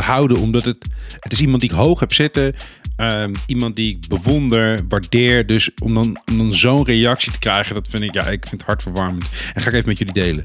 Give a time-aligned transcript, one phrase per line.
[0.00, 0.38] onthouden.
[0.38, 0.86] Omdat het,
[1.20, 2.54] het is iemand die ik hoog heb zitten.
[2.96, 5.46] Ehm, iemand die ik bewonder, waardeer.
[5.46, 8.62] Dus om dan, dan zo'n reactie te krijgen, dat vind ik, ja, ik vind het
[8.62, 9.24] hartverwarmend.
[9.54, 10.42] En ga ik even met jullie delen.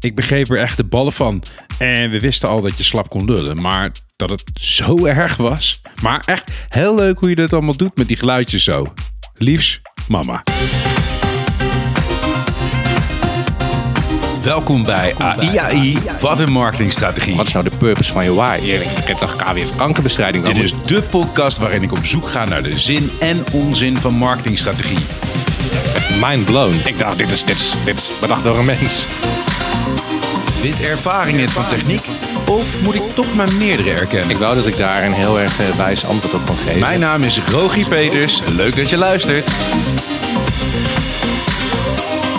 [0.00, 1.42] Ik begreep er echt de ballen van.
[1.78, 3.60] En we wisten al dat je slap kon lullen.
[3.60, 5.80] Maar dat het zo erg was.
[6.02, 8.94] Maar echt heel leuk hoe je dit allemaal doet met die geluidjes zo.
[9.34, 10.42] Liefs, mama.
[14.46, 15.98] Welkom bij AIAI.
[16.20, 17.36] Wat een marketingstrategie.
[17.36, 18.58] Wat is nou de purpose van je why?
[18.62, 20.44] Je kent toch KWF kankerbestrijding?
[20.44, 24.14] Dit is de podcast waarin ik op zoek ga naar de zin en onzin van
[24.14, 24.98] marketingstrategie.
[26.20, 26.80] mind blown.
[26.84, 29.06] Ik dacht, dit is, dit is, dit is bedacht door een mens.
[30.60, 32.06] Wint ervaring het van techniek?
[32.48, 34.30] Of moet ik toch maar meerdere erkennen?
[34.30, 36.80] Ik wou dat ik daar een heel erg eh, wijs antwoord op kon geven.
[36.80, 38.42] Mijn naam is Rogie Peters.
[38.56, 39.50] Leuk dat je luistert.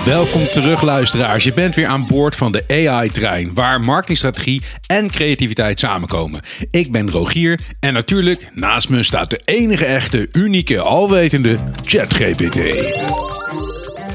[0.08, 1.44] Welkom terug luisteraars.
[1.44, 6.42] Je bent weer aan boord van de AI-trein, waar marketingstrategie en creativiteit samenkomen.
[6.72, 12.60] Ik ben Rogier en natuurlijk naast me staat de enige echte, unieke, alwetende ChatGPT.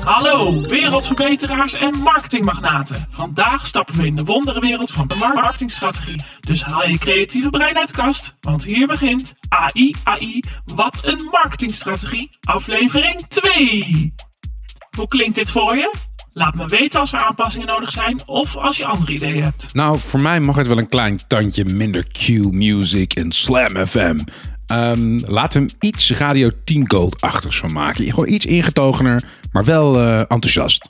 [0.04, 3.06] Hallo wereldverbeteraars en marketingmagnaten.
[3.10, 6.22] Vandaag stappen we in de wonderenwereld van de marketingstrategie.
[6.40, 11.28] Dus haal je creatieve brein uit de kast, want hier begint AI AI Wat een
[11.30, 14.14] marketingstrategie, aflevering 2.
[14.96, 15.94] Hoe klinkt dit voor je?
[16.32, 19.68] Laat me weten als er aanpassingen nodig zijn of als je andere ideeën hebt.
[19.72, 24.18] Nou, voor mij mag het wel een klein tandje minder Q-music en Slam FM.
[24.66, 28.04] Ehm, laat hem iets Radio 10 Gold-achtigs van maken.
[28.04, 30.88] Gewoon iets ingetogener, maar wel eh, enthousiast.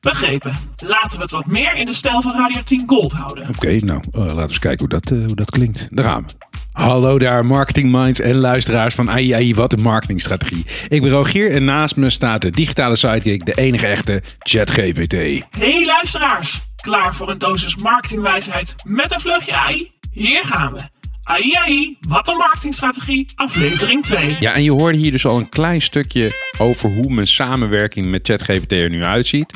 [0.00, 0.56] Begrepen.
[0.76, 3.48] Laten we het wat meer in de stijl van Radio 10 Gold houden.
[3.48, 5.88] Oké, nou, eh, laten we eens kijken hoe dat, eh, hoe dat klinkt.
[5.90, 6.60] Daar gaan we.
[6.72, 10.64] Hallo daar, marketing minds en luisteraars van AI, AI wat een marketingstrategie.
[10.88, 15.12] Ik ben Rogier en naast me staat de digitale sidekick, de enige echte ChatGPT.
[15.58, 19.90] Hey luisteraars, klaar voor een dosis marketingwijsheid met een vleugje AI?
[20.10, 20.80] Hier gaan we.
[21.22, 24.36] AI, AI, wat een marketingstrategie, aflevering 2.
[24.40, 28.26] Ja, en je hoorde hier dus al een klein stukje over hoe mijn samenwerking met
[28.26, 29.52] ChatGPT er nu uitziet.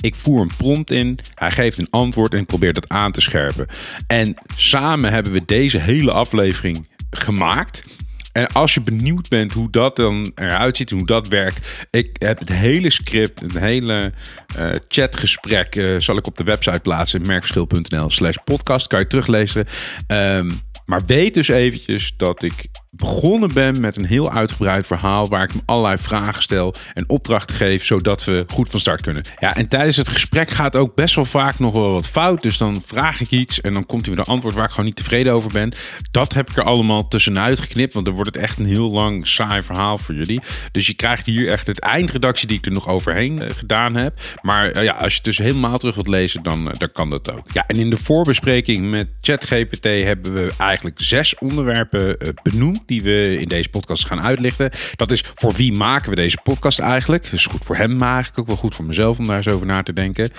[0.00, 3.20] Ik voer een prompt in, hij geeft een antwoord en ik probeer dat aan te
[3.20, 3.66] scherpen.
[4.06, 7.84] En samen hebben we deze hele aflevering gemaakt.
[8.32, 11.86] En als je benieuwd bent hoe dat dan eruit ziet, hoe dat werkt.
[11.90, 14.12] Ik heb het hele script, het hele
[14.58, 17.26] uh, chatgesprek uh, zal ik op de website plaatsen.
[17.26, 18.86] Merkverschil.nl slash podcast.
[18.86, 19.66] Kan je teruglezen.
[20.06, 25.42] Um, maar weet dus eventjes dat ik begonnen ben met een heel uitgebreid verhaal waar
[25.42, 29.24] ik hem allerlei vragen stel en opdrachten geef, zodat we goed van start kunnen.
[29.38, 32.42] Ja, en tijdens het gesprek gaat ook best wel vaak nog wel wat fout.
[32.42, 34.86] Dus dan vraag ik iets en dan komt hij met een antwoord waar ik gewoon
[34.86, 35.72] niet tevreden over ben.
[36.10, 39.26] Dat heb ik er allemaal tussenuit geknipt, want dan wordt het echt een heel lang
[39.26, 40.40] saai verhaal voor jullie.
[40.72, 44.20] Dus je krijgt hier echt het eindredactie die ik er nog overheen uh, gedaan heb.
[44.42, 47.10] Maar uh, ja, als je het dus helemaal terug wilt lezen, dan, uh, dan kan
[47.10, 47.46] dat ook.
[47.52, 53.38] Ja, en in de voorbespreking met ChatGPT hebben we eigenlijk zes onderwerpen benoemd die we
[53.40, 54.70] in deze podcast gaan uitlichten.
[54.96, 57.22] Dat is voor wie maken we deze podcast eigenlijk?
[57.22, 59.48] Dat is goed voor hem, maar eigenlijk ook wel goed voor mezelf om daar eens
[59.48, 60.30] over na te denken.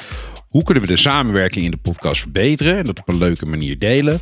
[0.50, 3.80] Hoe kunnen we de samenwerking in de podcast verbeteren en dat op een leuke manier
[3.80, 4.22] delen?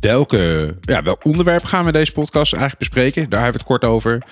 [0.00, 3.30] Welke, ja, welk onderwerp gaan we deze podcast eigenlijk bespreken?
[3.30, 4.22] Daar hebben we het kort over.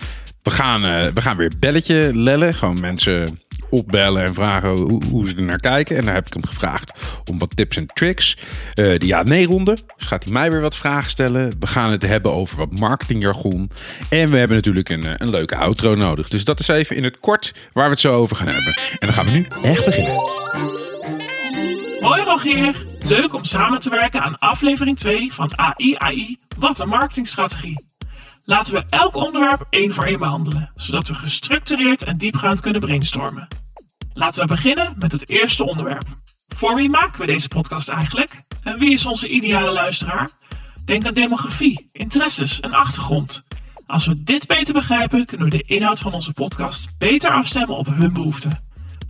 [0.43, 2.55] We gaan, uh, we gaan weer belletje lellen.
[2.55, 5.97] Gewoon mensen opbellen en vragen hoe, hoe, ze er naar kijken.
[5.97, 6.93] En daar heb ik hem gevraagd
[7.31, 8.37] om wat tips en tricks.
[8.75, 9.77] Uh, de ja-nee-ronde.
[9.97, 11.53] Dus gaat hij mij weer wat vragen stellen.
[11.59, 13.71] We gaan het hebben over wat marketingjargon.
[14.09, 16.29] En we hebben natuurlijk een, eh, een leuke outro nodig.
[16.29, 18.75] Dus dat is even in het kort waar we het zo over gaan hebben.
[18.77, 20.15] En dan gaan we nu echt beginnen.
[22.01, 26.89] Hoi Rogier, leuk om samen te werken aan aflevering 2 van AI AI, wat een
[26.89, 27.85] marketingstrategie.
[28.51, 33.49] Laten we elk onderwerp één voor één behandelen, zodat we gestructureerd en diepgaand kunnen brainstormen.
[34.13, 36.07] Laten we beginnen met het eerste onderwerp.
[36.49, 38.41] Voor wie maken we deze podcast eigenlijk?
[38.63, 40.31] En wie is onze ideale luisteraar?
[40.85, 43.43] Denk aan demografie, interesses en achtergrond.
[43.87, 47.87] Als we dit beter begrijpen, kunnen we de inhoud van onze podcast beter afstemmen op
[47.87, 48.61] hun behoeften.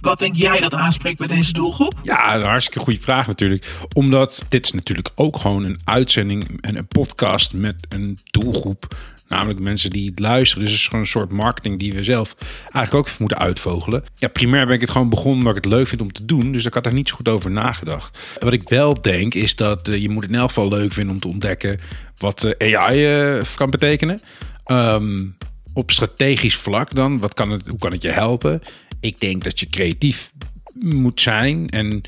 [0.00, 1.94] Wat denk jij dat aanspreekt bij deze doelgroep?
[2.02, 3.76] Ja, een hartstikke goede vraag natuurlijk.
[3.92, 8.94] Omdat dit is natuurlijk ook gewoon een uitzending en een podcast met een doelgroep.
[9.30, 10.62] Namelijk mensen die het luisteren.
[10.62, 14.04] Dus het is gewoon een soort marketing die we zelf eigenlijk ook moeten uitvogelen.
[14.18, 16.52] Ja, primair ben ik het gewoon begonnen omdat ik het leuk vind om te doen.
[16.52, 18.18] Dus ik had daar niet zo goed over nagedacht.
[18.38, 21.14] Wat ik wel denk is dat uh, je moet het in elk geval leuk vinden
[21.14, 21.78] om te ontdekken
[22.16, 24.20] wat uh, AI uh, kan betekenen.
[24.66, 25.36] Um,
[25.72, 28.62] op strategisch vlak dan, wat kan het, hoe kan het je helpen?
[29.00, 30.30] Ik denk dat je creatief
[30.74, 31.68] moet zijn.
[31.68, 32.02] En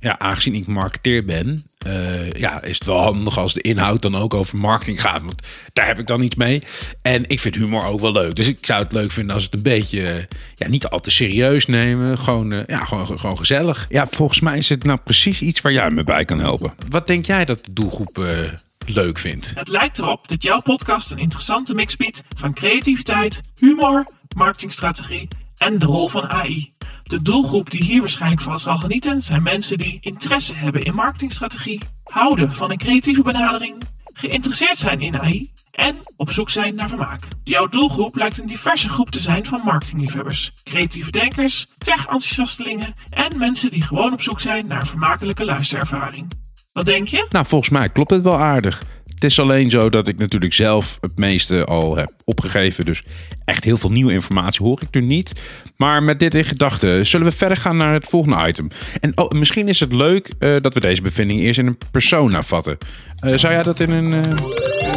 [0.00, 4.16] ja, aangezien ik marketeer ben, uh, ja, is het wel handig als de inhoud dan
[4.16, 5.22] ook over marketing gaat.
[5.22, 5.42] Want
[5.72, 6.62] daar heb ik dan iets mee.
[7.02, 8.34] En ik vind humor ook wel leuk.
[8.34, 11.66] Dus ik zou het leuk vinden als het een beetje, ja, niet al te serieus
[11.66, 12.18] nemen.
[12.18, 13.86] Gewoon, uh, ja, gewoon, gewoon gezellig.
[13.88, 16.72] Ja, volgens mij is het nou precies iets waar jij me bij kan helpen.
[16.88, 18.24] Wat denk jij dat de doelgroep
[18.86, 19.52] leuk vind.
[19.54, 24.06] Het lijkt erop dat jouw podcast een interessante mix biedt van creativiteit, humor,
[24.36, 26.70] marketingstrategie en de rol van AI.
[27.10, 31.80] De doelgroep die hier waarschijnlijk van zal genieten zijn mensen die interesse hebben in marketingstrategie,
[32.04, 37.20] houden van een creatieve benadering, geïnteresseerd zijn in AI en op zoek zijn naar vermaak.
[37.44, 43.70] Jouw doelgroep lijkt een diverse groep te zijn van marketingliefhebbers, creatieve denkers, tech-enthousiastelingen en mensen
[43.70, 46.30] die gewoon op zoek zijn naar vermakelijke luisterervaring.
[46.72, 47.26] Wat denk je?
[47.30, 48.82] Nou, volgens mij klopt het wel aardig.
[49.20, 52.84] Het is alleen zo dat ik natuurlijk zelf het meeste al heb opgegeven.
[52.84, 53.02] Dus
[53.44, 55.32] echt heel veel nieuwe informatie hoor ik nu niet.
[55.76, 58.70] Maar met dit in gedachten zullen we verder gaan naar het volgende item.
[59.00, 62.42] En oh, misschien is het leuk eh, dat we deze bevinding eerst in een persona
[62.42, 62.78] vatten.
[63.16, 64.30] Eh, zou jij dat in een, eh,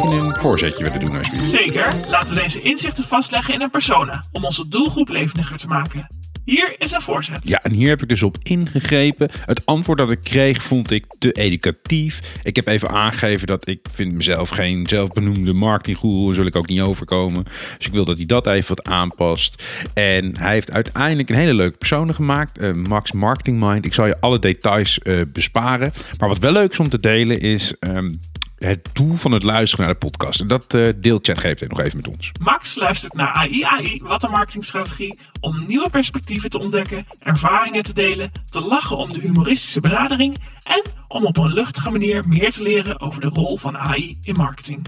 [0.04, 1.50] in een voorzetje willen doen, alsjeblieft?
[1.50, 6.06] Zeker, laten we deze inzichten vastleggen in een persona om onze doelgroep levendiger te maken.
[6.44, 7.48] Hier is een voorzet.
[7.48, 9.30] Ja, en hier heb ik dus op ingegrepen.
[9.44, 12.20] Het antwoord dat ik kreeg vond ik te educatief.
[12.42, 16.34] Ik heb even aangegeven dat ik vind mezelf geen zelfbenoemde marketinggoeroe.
[16.34, 17.44] Zul ik ook niet overkomen.
[17.76, 19.64] Dus ik wil dat hij dat even wat aanpast.
[19.94, 22.58] En hij heeft uiteindelijk een hele leuke persoon gemaakt.
[22.58, 23.84] eh, Max Marketing Mind.
[23.84, 25.92] Ik zal je alle details eh, besparen.
[26.18, 27.74] Maar wat wel leuk is om te delen is...
[27.78, 28.12] ehm,
[28.58, 30.40] het doel van het luisteren naar de podcast.
[30.40, 32.32] En dat eh, deelt ChatGPT nog even met ons.
[32.40, 37.92] Max luistert naar AI AI, wat een marketingstrategie, om nieuwe perspectieven te ontdekken, ervaringen te
[37.92, 42.62] delen, te lachen om de humoristische benadering en om op een luchtige manier meer te
[42.62, 44.86] leren over de rol van AI in marketing.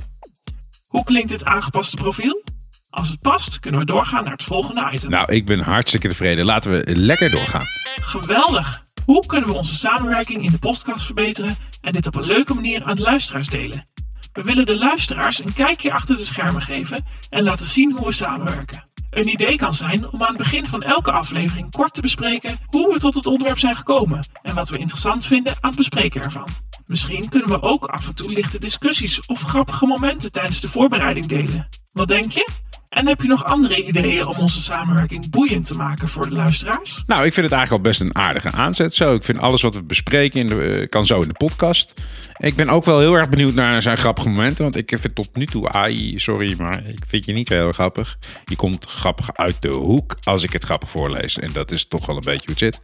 [0.89, 2.45] Hoe klinkt dit aangepaste profiel?
[2.91, 5.11] Als het past, kunnen we doorgaan naar het volgende item.
[5.11, 6.45] Nou, ik ben hartstikke tevreden.
[6.45, 7.65] Laten we lekker doorgaan.
[8.01, 8.86] Geweldig!
[9.07, 12.85] Hoe kunnen we onze samenwerking in de podcast verbeteren en dit op een leuke manier
[12.85, 13.87] aan de luisteraars delen?
[14.33, 18.13] We willen de luisteraars een kijkje achter de schermen geven en laten zien hoe we
[18.13, 18.89] samenwerken.
[19.11, 22.93] Een idee kan zijn om aan het begin van elke aflevering kort te bespreken hoe
[22.93, 26.49] we tot het onderwerp zijn gekomen en wat we interessant vinden aan het bespreken ervan.
[26.87, 31.27] Misschien kunnen we ook af en toe lichte discussies of grappige momenten tijdens de voorbereiding
[31.27, 31.69] delen.
[31.93, 32.49] Wat denk je?
[32.97, 37.03] En heb je nog andere ideeën om onze samenwerking boeiend te maken voor de luisteraars?
[37.07, 39.15] Nou, ik vind het eigenlijk al best een aardige aanzet zo.
[39.15, 41.95] Ik vind alles wat we bespreken in de, eh, kan zo in de podcast.
[42.37, 44.65] Ik ben ook wel heel erg benieuwd naar zijn grappige momenten.
[44.65, 48.19] Want ik vind tot nu toe AI, sorry, maar ik vind je niet heel grappig.
[48.45, 51.39] Je komt grappig uit de hoek als ik het grappig voorlees.
[51.39, 52.81] En dat is toch wel een beetje hoe het zit.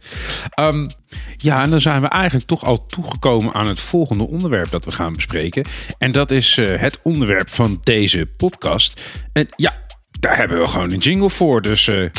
[0.49, 0.89] Ehm,
[1.37, 4.91] ja, en dan zijn we eigenlijk toch al toegekomen aan het volgende onderwerp dat we
[4.91, 5.65] gaan bespreken.
[5.97, 9.01] En dat is eh, het onderwerp van deze podcast.
[9.33, 9.82] En ja,
[10.23, 11.61] daar hebben we gewoon een jingle voor.
[11.61, 12.09] Dus eh,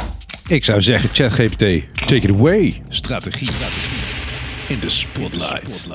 [0.47, 1.59] ik zou zeggen, ChatGPT,
[2.07, 2.83] take it away.
[2.89, 3.49] Strategie.
[4.69, 5.89] In de spotlight.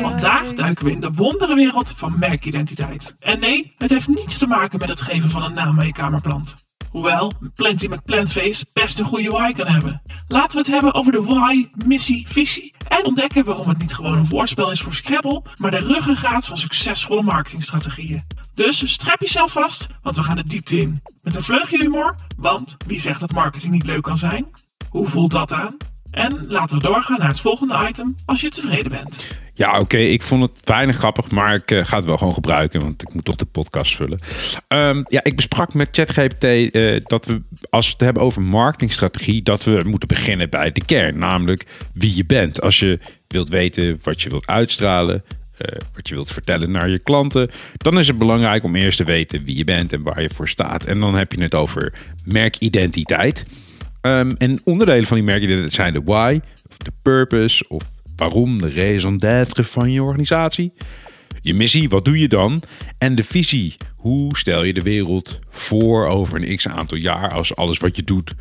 [0.00, 3.14] Vandaag duiken we in de wonderenwereld van merkidentiteit.
[3.18, 5.92] En nee, het heeft niets te maken met het geven van een naam aan je
[5.92, 6.63] kamerplant.
[6.94, 10.02] Hoewel Plenty McPlantface best een goede why kan hebben.
[10.28, 14.18] Laten we het hebben over de why, missie, visie en ontdekken waarom het niet gewoon
[14.18, 18.20] een woordspel is voor Scrabble, maar de ruggengraat van succesvolle marketingstrategieën.
[18.54, 21.02] Dus strap jezelf vast, want we gaan de diepte in.
[21.22, 24.46] Met een vleugje humor, want wie zegt dat marketing niet leuk kan zijn?
[24.88, 25.76] Hoe voelt dat aan?
[26.10, 29.24] En laten we doorgaan naar het volgende item als je tevreden bent.
[29.56, 32.80] Ja, oké, ik vond het weinig grappig, maar ik eh, ga het wel gewoon gebruiken,
[32.80, 34.18] want ik moet toch de podcast vullen.
[34.68, 37.40] Ehm, ja, ik besprak met ChatGPT eh, dat we,
[37.70, 42.16] als we het hebben over marketingstrategie, dat we moeten beginnen bij de kern, namelijk wie
[42.16, 42.60] je bent.
[42.60, 42.98] Als je
[43.28, 45.22] wilt weten wat je wilt uitstralen,
[45.56, 49.04] eh, wat je wilt vertellen naar je klanten, dan is het belangrijk om eerst te
[49.04, 50.84] weten wie je bent en waar je voor staat.
[50.84, 51.92] En dan heb je het over
[52.24, 53.46] merkidentiteit.
[54.00, 56.40] Ehm, en onderdelen van die merkidentiteit zijn de why,
[56.70, 57.82] of de purpose, of
[58.16, 60.72] waarom, de raison d'être van je organisatie.
[61.40, 62.62] Je missie, wat doe je dan?
[62.98, 67.56] En de visie, hoe stel je de wereld voor over een x aantal jaar als
[67.56, 68.34] alles wat je doet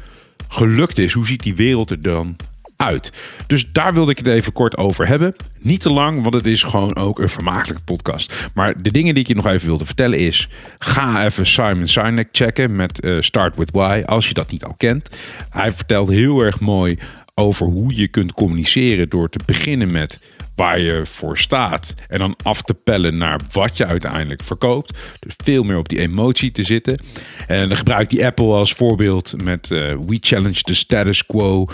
[0.48, 1.14] gelukt is?
[1.14, 2.36] Hoe ziet die wereld er dan
[2.84, 3.12] uit?
[3.48, 5.36] Dus daar wilde ik het even kort over hebben.
[5.60, 8.34] Niet te lang, want het is gewoon ook een vermakelijke podcast.
[8.54, 10.50] Maar de dingen die ik je nog even wilde vertellen is...
[10.78, 14.74] ga even Simon Sinek checken met eh, Start With Why, als je dat niet al
[14.78, 15.10] kent.
[15.50, 16.98] Hij vertelt heel erg mooi
[17.36, 20.20] over hoe je kunt communiceren door te beginnen met
[20.56, 21.94] waar je voor staat.
[22.08, 24.98] En dan af te pellen naar wat je uiteindelijk verkoopt.
[25.20, 27.00] Dus veel meer op die emotie te zitten.
[27.48, 31.68] En dan gebruikt die Apple als voorbeeld met eh, We challenge the status quo.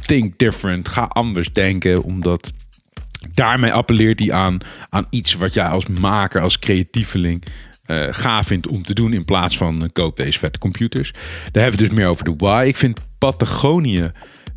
[0.00, 0.88] Think different.
[0.88, 2.02] Ga anders denken.
[2.02, 2.52] Omdat
[3.34, 7.44] daarmee appelleert hij aan, aan iets wat jij als maker, als creatieveling
[7.86, 11.12] eh gaaf vindt om te doen in plaats van koop deze vette computers.
[11.52, 12.64] Daar hebben we dus meer over de why.
[12.66, 14.10] Ik vind Patagonië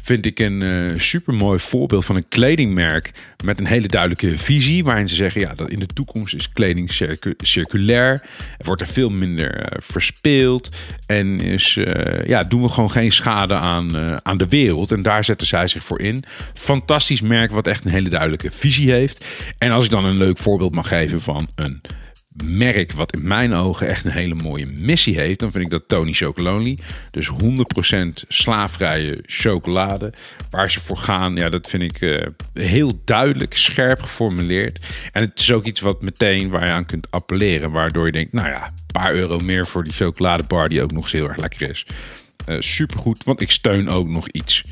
[0.03, 3.11] vind ik een uh, supermooi voorbeeld van een kledingmerk
[3.43, 4.83] met een hele duidelijke visie.
[4.83, 6.91] Waarin ze zeggen, ja, dat in de toekomst is kleding
[7.37, 8.11] circulair.
[8.57, 10.69] Er wordt er veel minder uh, verspeeld.
[11.05, 14.91] En is, uh, ja, doen we gewoon geen schade aan, aan de wereld.
[14.91, 16.23] En daar zetten zij zich voor in.
[16.53, 19.25] Fantastisch merk wat echt een hele duidelijke visie heeft.
[19.57, 21.81] En als ik dan een leuk voorbeeld mag geven van een
[22.43, 25.87] merk wat in mijn ogen echt een hele mooie missie heeft, dan vind ik dat
[25.87, 26.77] Tony Chocolonely.
[27.11, 27.33] Dus 100%
[28.27, 30.13] slaafvrije chocolade.
[30.49, 32.21] Waar ze voor gaan, ja, dat vind ik uh,
[32.53, 34.85] heel duidelijk, scherp geformuleerd.
[35.11, 37.71] En het is ook iets wat meteen waar je aan kunt appelleren.
[37.71, 41.03] Waardoor je denkt, nou ja, een paar euro meer voor die chocoladebar die ook nog
[41.03, 41.85] eens heel erg lekker is.
[42.49, 44.63] Uh, supergoed, want ik steun ook nog iets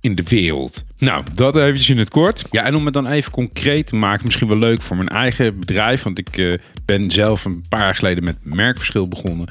[0.00, 0.84] in de wereld.
[0.98, 2.44] Nou, dat eventjes in het kort.
[2.50, 5.60] Ja, en om het dan even concreet te maken, misschien wel leuk voor mijn eigen
[5.60, 6.02] bedrijf.
[6.02, 9.48] Want ik uh, ben zelf een paar jaar geleden met merkverschil begonnen.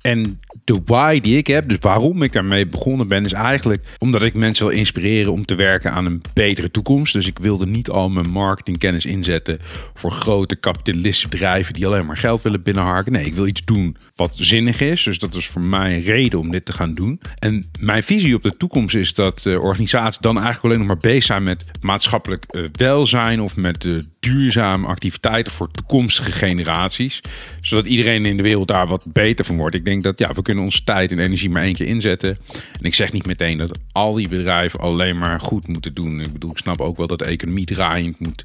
[0.00, 4.22] En de why die ik heb, dus waarom ik daarmee begonnen ben, is eigenlijk omdat
[4.22, 7.12] ik mensen wil inspireren om te werken aan een betere toekomst.
[7.12, 9.58] Dus ik wilde niet al mijn marketingkennis inzetten
[9.94, 13.12] voor grote kapitalistische bedrijven die alleen maar geld willen binnenharken.
[13.12, 15.02] Nee, ik wil iets doen wat zinnig is.
[15.02, 17.20] Dus dat is voor mij een reden om dit te gaan doen.
[17.38, 21.10] En mijn visie op de toekomst is dat uh, organisaties dan eigenlijk alleen nog maar
[21.12, 27.20] bezig zijn met maatschappelijk uh, welzijn of met uh, duurzame activiteiten voor toekomstige generaties.
[27.60, 29.74] Zodat iedereen in de wereld daar wat beter van wordt.
[29.74, 32.38] Ik denk dat ja, we kunnen onze tijd en energie maar één keer inzetten.
[32.52, 36.20] En ik zeg niet meteen dat al die bedrijven alleen maar goed moeten doen.
[36.20, 38.44] Ik bedoel, ik snap ook wel dat de economie draaiend moet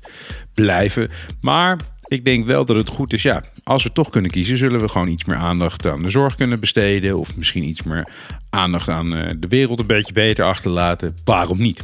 [0.54, 1.10] blijven.
[1.42, 1.78] Maar
[2.08, 4.90] ik denk wel dat het goed is, ja, als we toch kunnen kiezen, zullen we
[4.90, 7.18] gewoon iets meer aandacht aan de zorg kunnen besteden.
[7.18, 8.08] Of misschien iets meer
[8.50, 11.16] aandacht aan uh, de wereld een beetje beter achterlaten.
[11.24, 11.84] Waarom niet?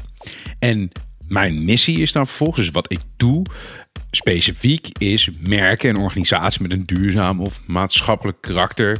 [0.59, 0.91] En
[1.27, 3.45] mijn missie is dan vervolgens, dus wat ik doe,
[4.11, 8.97] specifiek, is merken en organisaties met een duurzaam of maatschappelijk karakter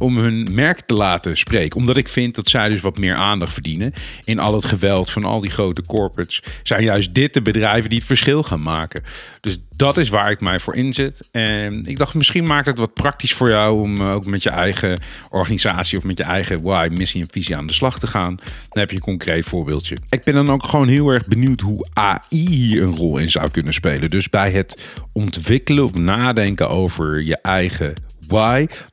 [0.00, 1.76] om hun merk te laten spreken.
[1.76, 3.92] Omdat ik vind dat zij dus wat meer aandacht verdienen.
[4.24, 7.98] In al het geweld van al die grote corporates zijn juist dit de bedrijven die
[7.98, 9.02] het verschil gaan maken.
[9.40, 11.28] Dus dat is waar ik mij voor inzet.
[11.32, 14.50] En ik dacht, misschien maakt het wat praktisch voor jou om eh, ook met je
[14.50, 18.34] eigen organisatie of met je eigen why, missie en visie aan de slag te gaan.
[18.34, 19.96] Dan heb je een concreet voorbeeldje.
[20.08, 23.50] Ik ben dan ook gewoon heel erg benieuwd hoe AI hier een rol in zou
[23.50, 24.10] kunnen spelen.
[24.10, 27.94] Dus bij het ontwikkelen of nadenken over je eigen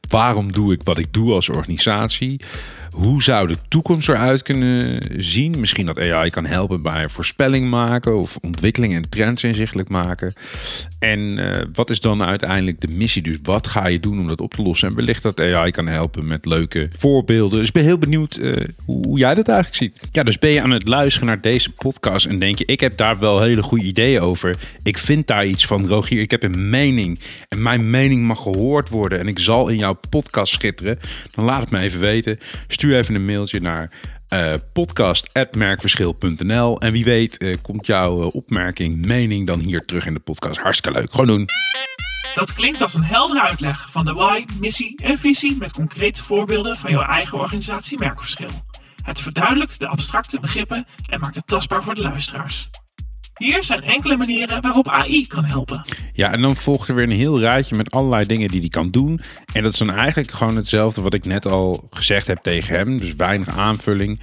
[0.10, 2.40] Waarom doe ik wat ik doe als organisatie?
[2.98, 5.60] Hoe zou de toekomst eruit kunnen zien?
[5.60, 10.34] Misschien dat AI kan helpen bij voorspelling maken of ontwikkeling en trends inzichtelijk maken.
[11.00, 13.22] En uh, wat is dan uiteindelijk de missie?
[13.22, 14.90] Dus wat ga je doen om dat op te lossen?
[14.90, 17.60] En wellicht dat AI kan helpen met leuke voorbeelden.
[17.60, 20.10] Dus ik ben heel benieuwd uh, hoe, jij dat eigenlijk ziet.
[20.12, 22.98] Ja, dus ben je aan het luisteren naar deze podcast en denk je, ik heb
[22.98, 24.56] daar wel hele goede ideeën over.
[24.84, 26.22] Ik vind daar iets van, Rogier.
[26.22, 30.00] Ik heb een mening en mijn mening mag gehoord worden en ik zal in jouw
[30.10, 31.00] podcast schitteren.
[31.36, 32.38] Dan laat het me even weten.
[32.68, 33.92] Stuur even een mailtje naar
[34.30, 36.80] uh, podcast.merkverschil.nl.
[36.80, 40.60] En wie weet uh, komt jouw uh, opmerking, mening dan hier terug in de podcast.
[40.60, 41.12] Hartstikke leuk.
[41.12, 41.46] Gewoon doen.
[42.36, 46.78] Dat klinkt als een heldere uitleg van de why, missie en visie met concrete voorbeelden
[46.78, 48.66] van jouw eigen organisatie Merkverschil.
[49.04, 52.70] Het verduidelijkt de abstracte begrippen en maakt het tastbaar voor de luisteraars.
[53.38, 55.86] Hier zijn enkele manieren waarop AI kan helpen.
[56.14, 58.90] Ja, en dan volgt er weer een heel rijtje met allerlei dingen die hij kan
[58.90, 59.22] doen.
[59.54, 62.98] En dat is dan eigenlijk gewoon hetzelfde wat ik net al gezegd heb tegen hem.
[62.98, 64.20] Dus weinig aanvulling.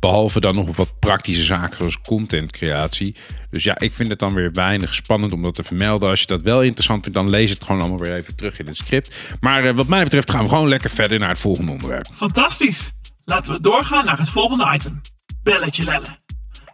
[0.00, 3.16] Behalve dan nog wat praktische zaken zoals contentcreatie.
[3.50, 6.08] Dus ja, ik vind het dan weer weinig spannend om dat te vermelden.
[6.08, 8.66] Als je dat wel interessant vindt, dan lees het gewoon allemaal weer even terug in
[8.66, 9.16] het script.
[9.40, 12.06] Maar uh, wat mij betreft gaan we gewoon lekker verder naar het volgende onderwerp.
[12.14, 12.92] Fantastisch.
[13.24, 15.00] Laten we doorgaan naar het volgende item.
[15.42, 16.27] Belletje lellen.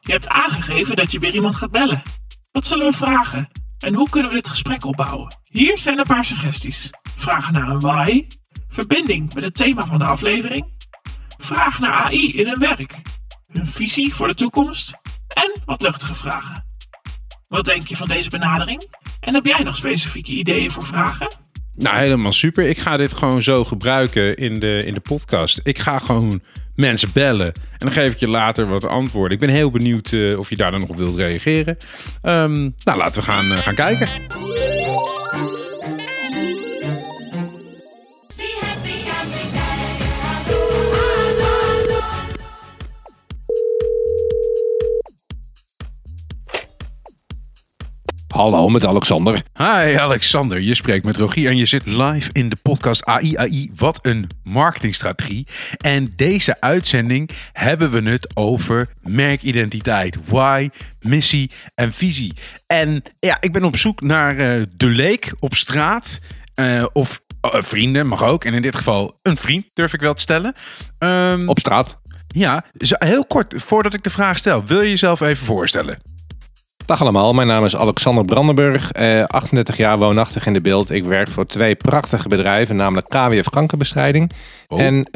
[0.04, 2.02] Je hebt aangegeven dat je weer iemand gaat bellen.
[2.52, 3.48] Wat zullen we vragen?
[3.78, 5.36] En hoe kunnen we dit gesprek opbouwen?
[5.44, 6.90] Hier zijn een paar suggesties.
[7.16, 8.26] Vragen naar een why.
[8.68, 10.72] Verbinding met het thema van de aflevering.
[11.38, 12.94] Vraag naar AI in hun werk.
[13.46, 14.94] Hun visie voor de toekomst.
[15.34, 16.66] En wat luchtige vragen.
[17.48, 18.86] Wat denk je van deze benadering?
[19.20, 21.28] En heb jij nog specifieke ideeën voor vragen?
[21.76, 22.64] Nou, helemaal super.
[22.64, 25.60] Ik ga dit gewoon zo gebruiken in de, in de podcast.
[25.62, 26.42] Ik ga gewoon
[26.74, 27.46] mensen bellen.
[27.46, 29.32] En dan geef ik je later wat antwoorden.
[29.32, 31.76] Ik ben heel benieuwd uh, of je daar dan nog op wilt reageren.
[32.22, 34.08] Um, nou, laten we gaan, uh, gaan kijken.
[48.34, 49.42] Hallo met Alexander.
[49.56, 53.70] Hi Alexander, je spreekt met Rogier en je zit live in de podcast AI AI.
[53.76, 55.46] Wat een marketingstrategie.
[55.76, 60.18] En deze uitzending hebben we het over merkidentiteit.
[60.26, 62.34] Why, missie en visie.
[62.66, 66.20] En ja, ik ben op zoek naar uh, de leek op straat.
[66.54, 68.44] Uh, of uh, vrienden, mag ook.
[68.44, 70.54] En in dit geval een vriend, durf ik wel te stellen.
[70.98, 72.02] Um, op straat.
[72.28, 72.64] Ja,
[72.98, 76.13] heel kort, voordat ik de vraag stel, wil je jezelf even voorstellen?
[76.86, 80.90] Dag allemaal, mijn naam is Alexander Brandenburg, eh, 38 jaar woonachtig in de beeld.
[80.90, 84.30] Ik werk voor twee prachtige bedrijven, namelijk KWF Kankerbestrijding
[84.68, 84.80] Oh.
[84.80, 85.10] en eh,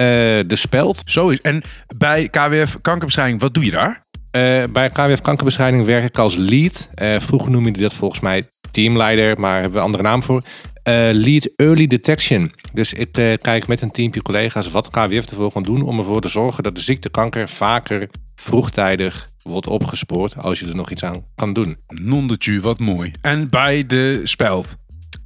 [0.46, 1.02] De Speld.
[1.04, 1.40] Zo is.
[1.40, 1.62] En
[1.96, 4.02] bij KWF Kankerbestrijding, wat doe je daar?
[4.30, 6.88] Eh, bij KWF Kankerbestrijding werk ik als lead.
[6.94, 10.42] Eh, vroeger noemde je dat volgens mij teamleider, maar hebben we een andere naam voor.
[10.82, 12.52] Eh, lead Early Detection.
[12.72, 16.20] Dus ik eh, kijk met een teampje collega's wat KWF ervoor kan doen om ervoor
[16.20, 21.04] te zorgen dat de ziekte kanker vaker vroegtijdig wordt opgespoord als je er nog iets
[21.04, 21.76] aan kan doen.
[21.88, 23.12] Non de tu, wat mooi.
[23.20, 24.74] En bij de Speld.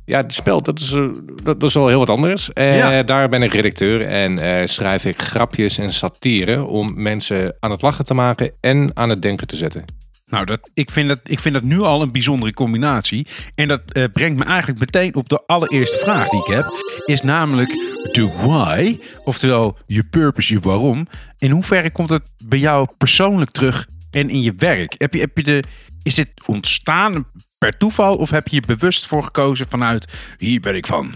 [0.04, 1.08] Ja, het spel, dat is, eh,
[1.42, 2.50] dat, dat is wel heel wat anders.
[2.54, 3.02] Ja.
[3.02, 8.04] Daar ben ik redacteur en schrijf ik grapjes en satire om mensen aan het lachen
[8.04, 9.84] te maken en aan het denken te zetten.
[10.32, 13.26] Nou, dat, ik, vind dat, ik vind dat nu al een bijzondere combinatie.
[13.54, 16.66] En dat eh, brengt me eigenlijk meteen op de allereerste vraag die ik heb.
[17.04, 17.70] Is namelijk
[18.12, 21.08] de why, oftewel je purpose, je waarom.
[21.38, 24.94] In hoeverre komt het bij jou persoonlijk terug en in je werk?
[24.96, 25.62] Heb je, heb je de,
[26.02, 27.26] is dit ontstaan
[27.58, 31.14] per toeval of heb je er bewust voor gekozen vanuit hier ben ik van?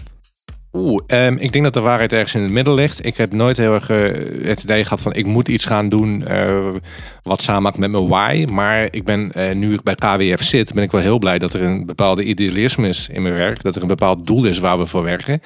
[1.07, 3.05] Ehm, ik denk dat de waarheid ergens in het midden ligt.
[3.05, 3.97] Ik heb nooit heel erg eh,
[4.47, 6.67] het idee gehad van ik moet iets gaan doen eh,
[7.21, 8.45] wat samenhangt met mijn why.
[8.51, 11.53] Maar ik ben, eh, nu ik bij KWF zit, ben ik wel heel blij dat
[11.53, 13.61] er een bepaalde idealisme is in mijn werk.
[13.61, 15.41] Dat er een bepaald doel is waar we voor werken,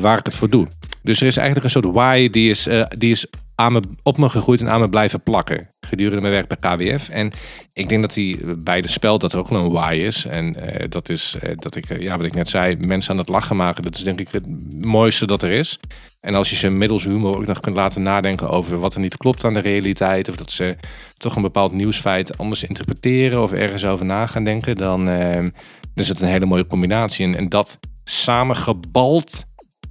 [0.00, 0.66] waar ik het voor doe.
[1.02, 4.60] Dus er is eigenlijk een soort why die is, die is aan op me gegroeid
[4.60, 7.08] en aan me blijven plakken gedurende mijn werk bij KWF.
[7.08, 7.32] En
[7.72, 10.24] ik denk dat die bij de spel dat er ook een why is.
[10.24, 13.18] En eh, dat is eh, dat ik, eh, ja, wat ik net zei, mensen aan
[13.18, 13.82] het lachen maken.
[13.82, 14.46] Dat is denk ik het
[14.80, 15.78] mooiste dat er is.
[16.22, 19.16] En als je ze middels humor ook nog kunt laten nadenken over wat er niet
[19.16, 20.28] klopt aan de realiteit.
[20.28, 20.76] Of dat ze
[21.16, 24.76] toch een bepaald nieuwsfeit anders interpreteren of ergens over na gaan denken.
[24.76, 25.52] Dan, eh, dan
[25.94, 27.26] is het een hele mooie combinatie.
[27.26, 29.44] En, en dat samengebald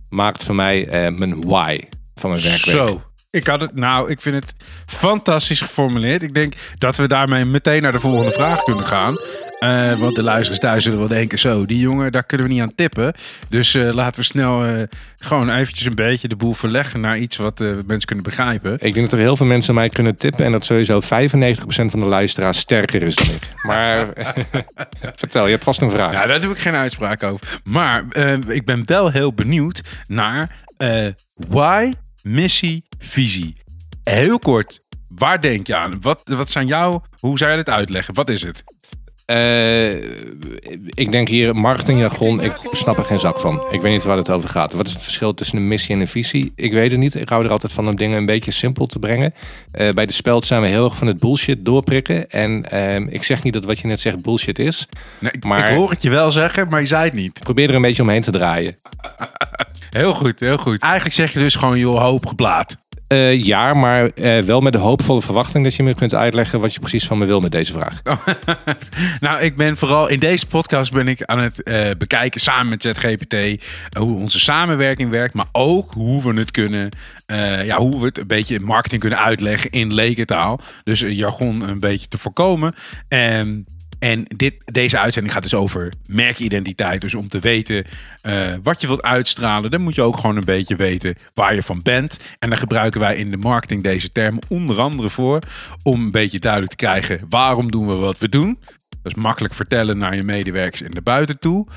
[0.10, 1.80] maakt voor mij eh, mijn why
[2.16, 2.76] van mijn werkweek.
[2.76, 3.02] Zo.
[3.32, 4.54] Ik had het, nou, ik vind het
[4.86, 6.22] fantastisch geformuleerd.
[6.22, 9.18] Ik denk dat we daarmee meteen naar de volgende vraag kunnen gaan.
[9.60, 12.62] Eh, want de luisteraars thuis zullen wel denken: zo, die jongen, daar kunnen we niet
[12.62, 13.14] aan tippen.
[13.50, 14.84] Dus eh, laten we snel eh,
[15.18, 18.74] gewoon eventjes een beetje de boel verleggen naar iets wat mensen kunnen begrijpen.
[18.74, 20.46] Ik denk dat er heel veel mensen mij kunnen tippen.
[20.46, 21.06] En dat sowieso 95%
[21.66, 23.52] van de luisteraars sterker is dan ik.
[23.62, 24.08] Maar
[25.16, 26.12] vertel, je hebt vast een vraag.
[26.12, 27.60] Ja, daar doe ik geen uitspraak over.
[27.64, 28.04] Maar
[28.48, 30.56] ik ben wel heel benieuwd naar
[31.36, 33.56] why, missie, visie.
[34.04, 36.02] Heel kort, waar denk je aan?
[36.02, 38.14] Wat, wat zijn jouw, hoe zou je dit uitleggen?
[38.14, 38.64] Wat is het?
[39.26, 39.96] Eh,
[40.90, 43.64] ik denk hier marketingjargon, ik snap er geen zak van.
[43.72, 44.74] Ik weet niet waar het over gaat.
[44.74, 46.52] Wat is het verschil tussen een missie en een visie?
[46.56, 47.16] Ik weet het niet.
[47.16, 49.34] Ik hou er altijd van om dingen een beetje simpel te brengen.
[49.72, 52.30] Eh, bij de speld zijn we heel erg van het bullshit doorprikken.
[52.30, 54.88] En ehm, ik zeg niet dat wat je net zegt bullshit is.
[55.20, 57.40] Nee, ik, Maar- ik hoor het je wel zeggen, maar je zei het niet.
[57.40, 58.78] Probeer er een beetje omheen te draaien.
[59.92, 60.80] Heel goed, heel goed.
[60.82, 62.78] Eigenlijk zeg je dus gewoon, joh, hoop geblaad.
[63.12, 66.74] Eh, ja, maar eh, wel met de hoopvolle verwachting dat je me kunt uitleggen wat
[66.74, 68.02] je precies van me wil met deze vraag.
[69.20, 72.84] nou, ik ben vooral in deze podcast ben ik aan het eh, bekijken samen met
[72.84, 73.66] ChatGPT
[73.98, 76.90] hoe onze samenwerking werkt, maar ook hoe we het kunnen,
[77.66, 80.60] ja, hoe we het een beetje in marketing kunnen uitleggen in lekentaal.
[80.84, 82.76] Dus jargon een beetje te voorkomen.
[83.08, 83.66] En
[84.02, 87.02] en dit, deze uitzending gaat dus over merkidentiteit.
[87.02, 87.86] Dus om te weten
[88.22, 91.64] eh, wat je wilt uitstralen, dan moet je ook gewoon een beetje weten waar je
[91.64, 92.20] van bent.
[92.40, 95.40] En daar gebruiken wij in de marketing deze termen onder andere voor.
[95.84, 98.58] Om een beetje duidelijk te krijgen waarom doen we wat we doen.
[99.02, 101.68] Dat is makkelijk vertellen naar je medewerkers en naar buiten toe.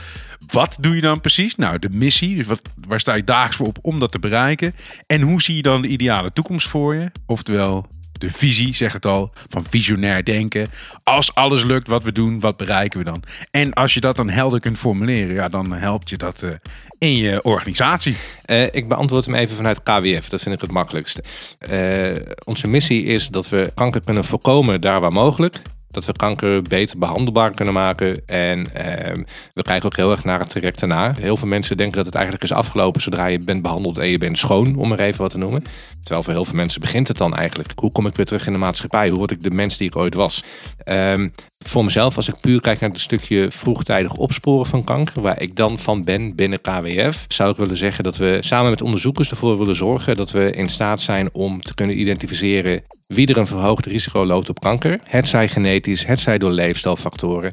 [0.47, 1.55] Wat doe je dan precies?
[1.55, 2.37] Nou, de missie.
[2.37, 4.75] Dus wat, waar sta je dagelijks voor op om dat te bereiken?
[5.07, 7.11] En hoe zie je dan de ideale toekomst voor je?
[7.27, 7.87] Oftewel,
[8.25, 10.69] de visie, zeg het al, van visionair denken.
[11.03, 13.23] Als alles lukt wat we doen, wat bereiken we dan?
[13.51, 16.51] En als je dat dan helder kunt formuleren, ja, dan helpt je dat eh,
[16.99, 18.17] in je organisatie.
[18.45, 20.29] Eh, ik beantwoord hem even vanuit KWF.
[20.29, 21.23] Dat vind ik het makkelijkste.
[21.59, 25.63] Eh, onze missie is dat we kanker kunnen voorkomen daar waar mogelijk.
[25.95, 28.27] Dat we kanker beter behandelbaar kunnen maken.
[28.27, 31.15] En ehm, we kijken ook heel erg naar het traject daarna.
[31.21, 34.19] Heel veel mensen denken dat het eigenlijk is afgelopen zodra je bent behandeld en je
[34.19, 35.65] bent schoon, om er even wat te noemen.
[36.01, 37.73] Terwijl voor heel veel mensen begint het dan eigenlijk.
[37.75, 39.09] Hoe kom ik weer terug in de maatschappij?
[39.09, 40.45] Hoe word ik de mens die ik ooit was?
[40.79, 41.29] Ehm,
[41.59, 45.57] voor mezelf, als ik puur kijk naar het stukje vroegtijdig opsporen van kanker, waar ik
[45.57, 49.59] dan van ben binnen KWF, zou ik willen zeggen dat we samen met onderzoekers ervoor
[49.59, 52.83] willen zorgen dat we in staat zijn om te kunnen identificeren
[53.15, 55.01] wie er een verhoogd risico loopt op kanker.
[55.05, 57.53] Het zij genetisch, het zij door leefstijlfactoren.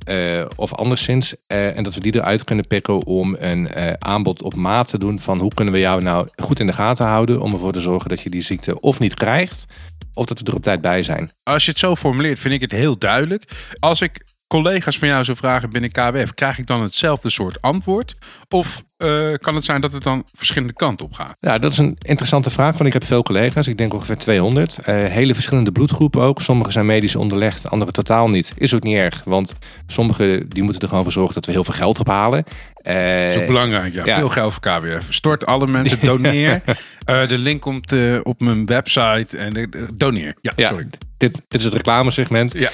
[0.00, 1.34] eh, of anderszins.
[1.46, 4.98] eh, en dat we die eruit kunnen pikken om een eh, aanbod op maat te
[4.98, 7.80] doen van hoe kunnen we jou nou goed in de gaten houden om ervoor te
[7.80, 9.66] zorgen dat je die ziekte of niet krijgt,
[10.14, 11.30] of dat we er op tijd bij zijn.
[11.42, 13.74] Als je het zo formuleert, vind ik het heel duidelijk.
[13.80, 18.16] Als ik collega's van jou zou vragen binnen KWF, krijg ik dan hetzelfde soort antwoord?
[18.48, 21.34] Of eh, kan het zijn dat het dan verschillende kanten op gaat?
[21.38, 23.66] Ja, dat is een interessante vraag, want ik heb veel collega's.
[23.66, 24.78] Ik denk ongeveer 200.
[24.78, 26.40] Eh, hele verschillende bloedgroepen ook.
[26.40, 28.52] Sommige zijn medisch onderlegd, andere totaal niet.
[28.56, 29.54] Is ook niet erg, want
[29.86, 32.44] sommigen die moeten er gewoon voor zorgen dat we heel veel geld ophalen.
[32.82, 34.04] Uh, dat is ook belangrijk, ja.
[34.04, 34.18] ja.
[34.18, 35.06] Veel geld voor KWF.
[35.08, 36.62] Stort alle mensen, doneer.
[37.06, 39.36] uh, de link komt uh, op mijn website.
[39.36, 40.34] En doneer.
[40.40, 40.86] Ja, ja, sorry.
[41.16, 42.52] Dit, dit is het reclamesegment.
[42.52, 42.70] Ja.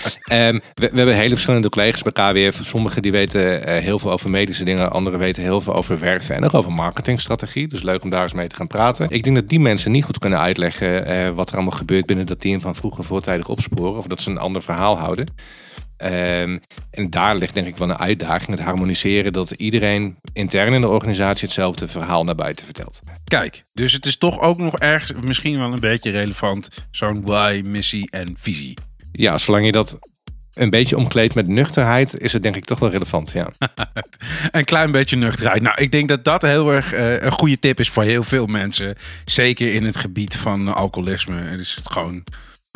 [0.48, 2.60] Um, we, we, hebben hele verschillende collega's bij KWF.
[2.62, 4.90] Sommigen die weten heel veel over medische dingen.
[4.90, 7.68] Anderen weten heel veel over werven en nog over marketingstrategie.
[7.68, 9.06] Dus leuk om daar eens mee te gaan praten.
[9.10, 12.40] Ik denk dat die mensen niet goed kunnen uitleggen wat er allemaal gebeurt binnen dat
[12.40, 13.98] team van vroege voortijdig opsporen.
[13.98, 15.28] Of dat ze een ander verhaal houden.
[16.04, 20.80] Um, en daar ligt denk ik wel een uitdaging, het harmoniseren dat iedereen intern in
[20.80, 23.00] de organisatie hetzelfde verhaal naar buiten vertelt.
[23.24, 27.62] Kijk, dus het is toch ook nog ergens misschien wel een beetje relevant, zo'n why,
[27.64, 28.74] missie en visie.
[29.12, 29.98] Ja, zolang je dat
[30.54, 33.50] een beetje omkleedt met nuchterheid, is het denk ik toch wel relevant, ja.
[34.50, 35.62] een klein beetje nuchterheid.
[35.62, 38.46] Nou, ik denk dat dat heel erg uh, een goede tip is voor heel veel
[38.46, 38.94] mensen.
[39.24, 41.40] Zeker in het gebied van alcoholisme.
[41.40, 42.24] Het is het gewoon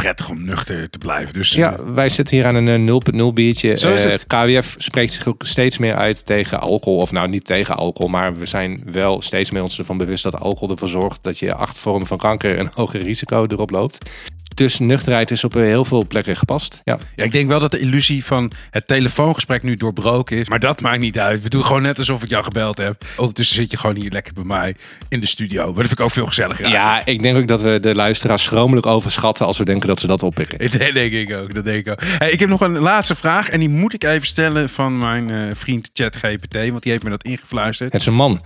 [0.01, 1.33] prettig om nuchter te blijven.
[1.33, 3.77] Dus, ja, wij zitten hier aan een 0.0 biertje.
[3.77, 4.25] Zo is het.
[4.33, 6.99] Uh, KWF spreekt zich ook steeds meer uit tegen alcohol.
[6.99, 10.41] Of nou, niet tegen alcohol, maar we zijn wel steeds meer ons ervan bewust dat
[10.41, 13.99] alcohol ervoor zorgt dat je acht vormen van kanker een hoger risico erop loopt.
[14.55, 16.81] Dus nuchterheid is op heel veel plekken gepast.
[16.85, 16.99] Ja.
[17.17, 20.49] ja, ik denk wel dat de illusie van het telefoongesprek nu doorbroken is.
[20.49, 21.43] Maar dat maakt niet uit.
[21.43, 23.05] We doen gewoon net alsof ik jou gebeld heb.
[23.17, 24.77] Ondertussen zit je gewoon hier lekker bij mij
[25.09, 25.65] in de studio.
[25.65, 26.69] Maar dat vind ik ook veel gezelliger.
[26.69, 30.07] Ja, ik denk ook dat we de luisteraars schromelijk overschatten als we denken dat ze
[30.07, 30.59] dat oppikken.
[30.81, 31.55] Dat denk ik ook.
[31.55, 32.01] Dat denk ik ook.
[32.03, 35.29] Hey, ik heb nog een laatste vraag en die moet ik even stellen van mijn
[35.29, 37.93] uh, vriend ChatGPT, want die heeft me dat ingefluisterd.
[37.93, 38.41] Het is een man.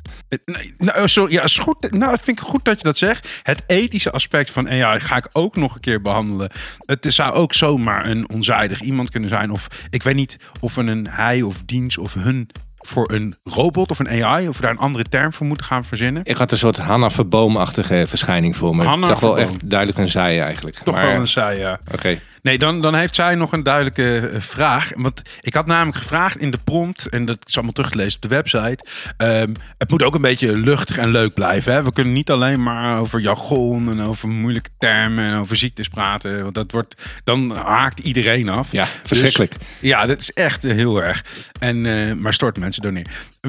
[0.44, 1.90] Nee, nou, sorry, ja, is goed.
[1.90, 3.28] Nou, vind ik goed dat je dat zegt.
[3.42, 6.50] Het ethische aspect van AI ga ik ook nog een keer behandelen.
[6.86, 9.50] Het zou ook zomaar een onzijdig iemand kunnen zijn.
[9.50, 12.48] Of ik weet niet of we een hij of dienst of hun
[12.86, 15.84] voor een robot of een AI, of we daar een andere term voor moeten gaan
[15.84, 16.22] verzinnen.
[16.24, 18.84] Ik had een soort Hanna Verboom-achtige verschijning voor me.
[18.84, 19.52] Hanna Toch wel Verboom.
[19.54, 20.76] echt duidelijk een zij eigenlijk.
[20.84, 21.78] Toch Maar- wel een zij, ja.
[21.92, 22.18] Oké.
[22.42, 24.90] Nee, dan, dan heeft zij nog een duidelijke eh, vraag.
[24.96, 28.28] Want ik had namelijk gevraagd in de prompt, en dat is allemaal teruggelezen op de
[28.34, 28.84] website.
[29.16, 31.72] ehm, het moet ook een beetje luchtig en leuk blijven.
[31.72, 31.82] Hè?
[31.82, 36.42] We kunnen niet alleen maar over jargon en over moeilijke termen en over ziektes praten.
[36.42, 36.94] Want dat wordt,
[37.24, 38.72] dan haakt iedereen af.
[38.72, 39.52] Ja, verschrikkelijk.
[39.58, 41.24] Dus, ja, dat is echt heel erg.
[41.60, 42.73] En, eh, maar stort mensen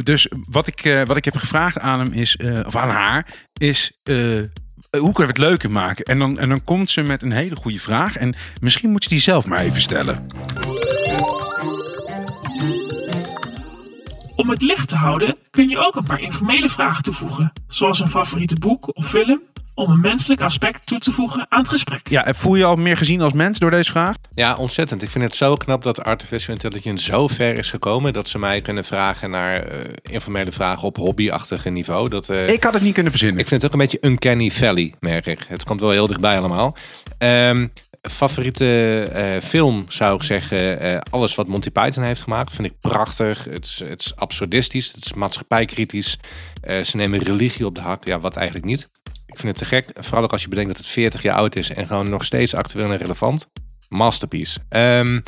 [0.04, 3.26] Dus wat ik, eh, wat ik heb gevraagd aan hem is, eh, of aan haar,
[3.54, 3.92] is.
[4.04, 4.16] eh,
[4.92, 6.06] hoe kunnen we het leuker maken?
[6.06, 8.18] En dan, en dan komt ze met een hele goede vraag.
[8.18, 10.26] En misschien moet je die zelf maar even stellen.
[14.36, 18.10] Om het licht te houden kun je ook een paar informele vragen toevoegen, zoals een
[18.10, 19.42] favoriete boek of film,
[19.76, 22.10] om een menselijk aspect toe te voegen aan het gesprek.
[22.10, 24.16] Ja, voel je je al meer gezien als mens door deze vraag?
[24.34, 25.04] Ja, ontzettend.
[25.04, 28.62] Ik vind het zo knap dat artificial intelligence zo ver is gekomen dat ze mij
[28.62, 32.10] kunnen vragen naar eh, informele vragen op hobbyachtige niveau.
[32.10, 33.40] Dat, eh, Ik had het niet kunnen verzinnen.
[33.40, 35.46] Ik vind het ook een beetje uncanny valley, merk ik.
[35.48, 36.76] Het komt wel heel dichtbij allemaal.
[37.18, 37.68] Ehm,
[38.10, 42.74] favoriete eh, film zou ik zeggen, eh, alles wat Monty Python heeft gemaakt, vind ik
[42.82, 43.44] prachtig.
[43.44, 46.18] Het is, het is absurdistisch, het is maatschappijkritisch.
[46.62, 48.90] Eh, ze nemen religie op de hak, ja, wat eigenlijk niet.
[49.36, 51.56] Ik vind het te gek, vooral ook als je bedenkt dat het 40 jaar oud
[51.56, 53.48] is en gewoon nog steeds actueel en relevant.
[53.89, 54.60] Masterpiece.
[54.69, 55.19] Ehm,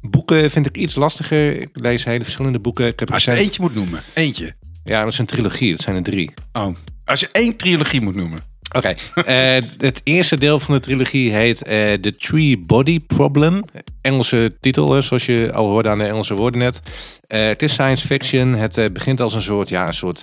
[0.00, 1.60] boeken vind ik iets lastiger.
[1.60, 2.86] Ik lees hele verschillende boeken.
[2.86, 4.02] Ik heb Als je recent- eentje moet noemen.
[4.14, 4.54] Eentje.
[4.84, 5.70] Ja, dat is een trilogie.
[5.70, 6.30] Dat zijn er drie.
[6.52, 6.74] Oh.
[7.04, 8.38] Als je één trilogie moet noemen.
[8.76, 13.62] Oké, eh, het eerste deel van de trilogie heet eh The Tree Body Problem.
[14.00, 16.82] Engelse titel, zoals je al hoorde aan de Engelse woorden net.
[17.26, 18.54] Eh, het is science fiction.
[18.54, 20.22] Het begint als een soort, ja, een soort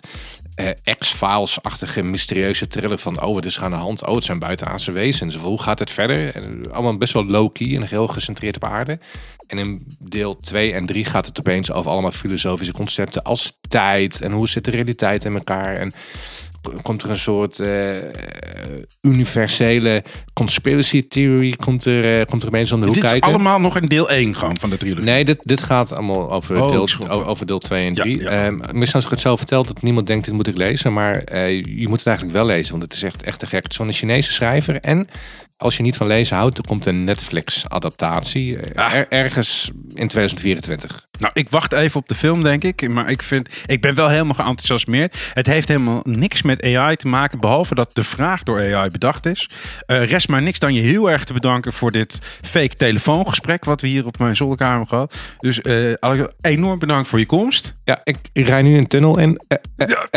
[0.55, 3.21] eh, X-Files-achtige mysterieuze thriller van...
[3.21, 4.05] oh, wat is aan de hand?
[4.05, 5.35] Oh, het zijn buitenaardse wezens.
[5.35, 6.35] Hoe gaat het verder?
[6.35, 8.99] En, allemaal best wel low-key en heel gecentreerd op aarde.
[9.47, 14.21] En in deel 2 en 3 gaat het opeens over allemaal filosofische concepten als tijd...
[14.21, 15.75] en hoe zit de realiteit in elkaar...
[15.75, 15.93] En,
[16.81, 17.95] komt er een soort eh,
[19.01, 23.29] universele conspiracy theory komt er, eh, komt er opeens om de hoek Dit is kijken.
[23.29, 25.03] allemaal nog in deel 1 gewoon van de trilogie.
[25.05, 28.19] Nee, dit, dit gaat allemaal over, Oh, deel, over deel 2 en Ja, 3.
[28.21, 28.27] ja.
[28.45, 30.93] Ehm, misschien als ik het zo vertel dat niemand denkt, dit moet ik lezen.
[30.93, 33.63] Maar eh, je moet het eigenlijk wel lezen, want het is echt, echt te gek.
[33.63, 34.75] Het is van een Chinese schrijver.
[34.79, 35.07] En
[35.57, 38.57] als je niet van lezen houdt, er komt een Netflix-adaptatie.
[38.75, 38.93] Ah.
[38.93, 41.07] er- ergens in 2024.
[41.23, 42.89] Nou, ik wacht even op de film, denk ik.
[42.89, 45.31] Maar ik, vind, ik ben wel helemaal geenthousiasmeerd.
[45.33, 47.39] Het heeft helemaal niks met AI te maken.
[47.39, 49.49] Behalve dat de vraag door AI bedacht is.
[49.85, 53.65] Eh, rest maar niks dan je heel erg te bedanken voor dit fake telefoongesprek.
[53.65, 55.13] Wat we hier op mijn zolderkamer hebben gehad.
[55.39, 57.73] Dus eh, Alex, enorm bedankt voor je komst.
[57.85, 59.41] Ja, ik, ik rij nu een tunnel in.
[59.47, 59.57] Eh,
[59.87, 60.07] Ja.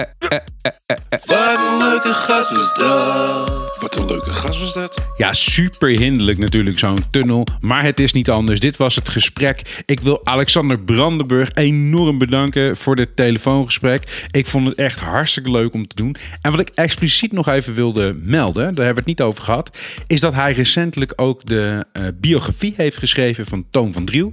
[1.26, 3.78] Wat een leuke gast was dat.
[3.80, 5.04] Wat een leuke gast was dat.
[5.16, 7.46] Ja, super hinderlijk natuurlijk zo'n tunnel.
[7.58, 8.60] Maar het is niet anders.
[8.60, 9.82] Dit was het gesprek.
[9.84, 14.26] Ik wil Alexander Brandenburg enorm bedanken voor dit telefoongesprek.
[14.30, 16.16] Ik vond het echt hartstikke leuk om te doen.
[16.42, 19.78] En wat ik expliciet nog even wilde melden, daar hebben we het niet over gehad,
[20.06, 24.32] is dat hij recentelijk ook de eh, biografie heeft geschreven van Toon van Driel.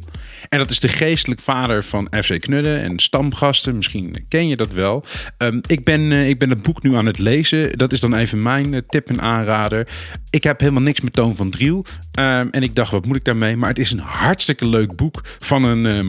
[0.50, 3.76] En dat is de geestelijk vader van FC Knudden en stamgasten.
[3.76, 5.06] Misschien ken je dat wel.
[5.38, 7.78] Ehm, ik, ben, eh, ik ben het boek nu aan het lezen.
[7.78, 9.88] Dat is dan even mijn eh, tip en aanrader.
[10.30, 11.86] Ik heb helemaal niks met Toon van Driel.
[12.12, 13.58] Ehm, en ik dacht, wat moet ik daarmee?
[13.58, 16.04] Maar het is een hartstikke leuk boek van een eh,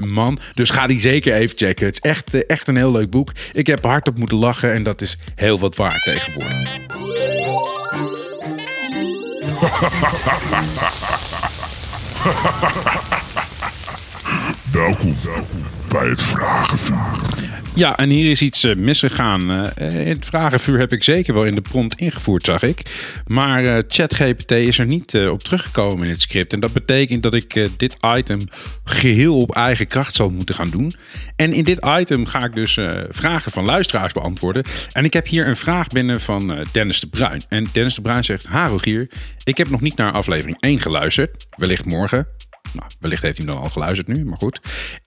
[0.00, 0.38] man.
[0.54, 1.86] Dus ga die zeker even checken.
[1.86, 3.32] Het is echt, echt een heel leuk boek.
[3.52, 6.78] Ik heb hardop moeten lachen en dat is heel wat waard tegenwoordig.
[14.72, 15.16] Welkom
[15.88, 17.45] bij het Vragenvuur.
[17.76, 19.50] Ja, en hier is iets uh, misgegaan.
[19.50, 19.66] Uh,
[20.06, 22.82] het vragenvuur heb ik zeker wel in de prompt ingevoerd, zag ik.
[23.26, 26.52] Maar uh, ChatGPT is er niet op teruggekomen in het script.
[26.52, 28.40] En dat betekent dat ik dit item
[28.84, 30.94] geheel op eigen kracht zal moeten gaan doen.
[31.36, 34.64] En in dit item ga ik dus vragen van luisteraars beantwoorden.
[34.92, 37.42] En ik heb hier een vraag binnen van Dennis de Bruin.
[37.48, 39.10] En Dennis de Bruin zegt: Ha, Rogier,
[39.44, 41.46] ik heb nog niet naar aflevering 1 geluisterd.
[41.56, 42.26] Wellicht morgen.
[42.72, 44.60] Nou, wellicht heeft hij dan al geluisterd nu, maar goed.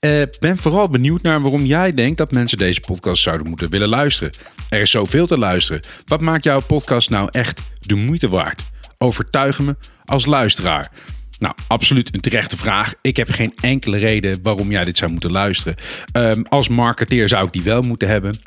[0.06, 3.90] Uh, ben vooral benieuwd naar waarom jij denkt dat mensen deze podcast zouden moeten willen
[3.90, 4.34] luisteren.
[4.70, 5.82] Er is zoveel te luisteren.
[6.06, 8.64] Wat maakt jouw podcast nou echt de moeite waard?
[8.98, 10.92] Overtuig me als luisteraar.
[11.40, 12.94] Nou, absoluut een terechte vraag.
[13.02, 15.76] Ik heb geen enkele reden waarom jij dit zou moeten luisteren.
[16.14, 18.42] Um, als marketeer zou ik die wel moeten hebben.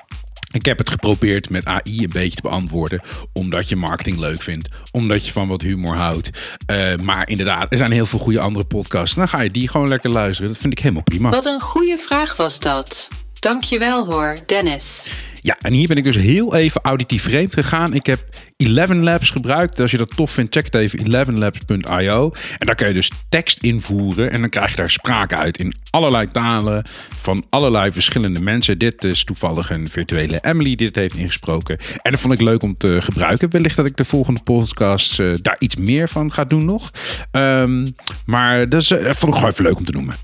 [0.52, 3.00] Ik heb het geprobeerd met AI een beetje te beantwoorden.
[3.32, 4.68] Omdat je marketing leuk vindt.
[4.90, 6.30] Omdat je van wat humor houdt.
[6.70, 9.14] Uh, maar inderdaad, er zijn heel veel goede andere podcasts.
[9.16, 10.50] Dan ga je die gewoon lekker luisteren.
[10.50, 11.30] Dat vind ik helemaal prima.
[11.30, 13.08] Wat een goede vraag was dat.
[13.38, 15.06] Dankjewel hoor, Dennis.
[15.44, 17.94] Ja, en hier ben ik dus heel even auditief vreemd gegaan.
[17.94, 18.24] Ik heb
[18.56, 19.80] 11 Labs gebruikt.
[19.80, 22.32] Als je dat tof vindt, check het even 11labs.io.
[22.56, 25.74] En daar kun je dus tekst invoeren en dan krijg je daar spraak uit in
[25.90, 26.84] allerlei talen
[27.16, 28.78] van allerlei verschillende mensen.
[28.78, 31.78] Dit is toevallig een virtuele Emily die het heeft ingesproken.
[32.02, 33.50] En dat vond ik leuk om te gebruiken.
[33.50, 36.90] Wellicht dat ik de volgende podcast uh, daar iets meer van ga doen nog.
[37.30, 37.94] Um,
[38.26, 40.16] maar dat, is, uh, vond ik gewoon even leuk om te noemen.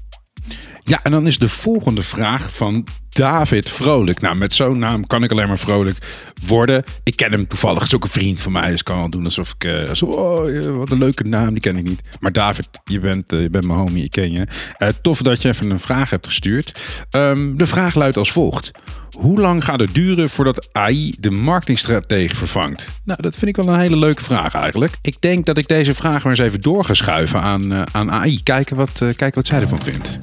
[0.83, 2.87] Ja, en dan is de volgende vraag van
[3.19, 4.21] David Vrolijk.
[4.21, 5.99] Nou, met zo'n naam kan ik alleen maar vrolijk
[6.47, 6.85] worden.
[7.03, 8.71] Ik ken hem toevallig, is ook een vriend van mij.
[8.71, 9.89] Dus kan wel doen alsof ik...
[9.93, 12.01] Zo, oh, wat een leuke naam, die ken ik niet.
[12.21, 14.47] Maar David, je bent, uh, je bent mijn homie, ik ken je.
[14.79, 16.81] Uh, tof dat je even een vraag hebt gestuurd.
[17.11, 18.71] Um, de vraag luidt als volgt.
[19.11, 22.91] Hoe lang gaat het duren voordat AI de marketingstrategie vervangt?
[23.05, 24.97] Nou, dat vind ik wel een hele leuke vraag eigenlijk.
[25.03, 28.43] Ik denk dat ik deze vraag maar eens even door ga schuiven aan, aan AI.
[28.43, 30.19] Kijken wat, kijken wat zij ervan vindt.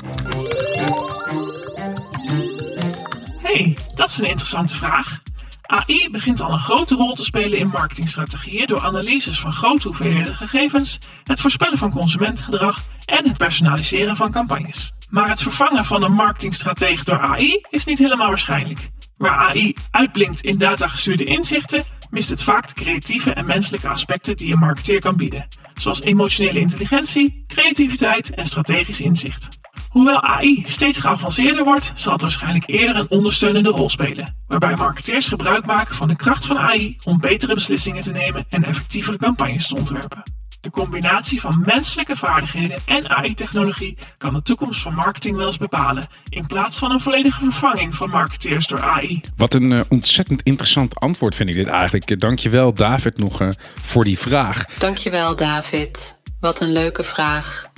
[3.96, 5.20] Dat is een interessante vraag.
[5.62, 10.36] AI begint al een grote rol te spelen in marketingstrategieën door analyses van grote hoeveelheden
[10.36, 14.92] gegevens, het voorspellen van consumentengedrag en het personaliseren van campagnes.
[15.10, 18.90] Maar het vervangen van een marketingstratege door AI is niet helemaal waarschijnlijk.
[19.18, 24.54] Waar AI uitblinkt in datagestuurde inzichten, mist het vaak de creatieve en menselijke aspecten die
[24.54, 29.50] een marketeer kan bieden, zoals emotionele intelligentie, creativiteit en strategisch inzicht.
[29.90, 35.28] Hoewel AI steeds geavanceerder wordt, zal het waarschijnlijk eerder een ondersteunende rol spelen, waarbij marketeers
[35.28, 39.68] gebruik maken van de kracht van AI om betere beslissingen te nemen en effectievere campagnes
[39.68, 40.24] te ontwerpen.
[40.66, 46.08] De combinatie van menselijke vaardigheden en AI-technologie kan de toekomst van marketing wel eens bepalen,
[46.30, 49.22] in plaats van een volledige vervanging van marketeers door AI.
[49.36, 52.20] Wat een uh, ontzettend interessant antwoord vind ik dit eigenlijk.
[52.20, 53.50] Dankjewel David nog uh,
[53.82, 54.66] voor die vraag.
[54.66, 56.22] Dankjewel David.
[56.40, 57.74] Wat een leuke vraag.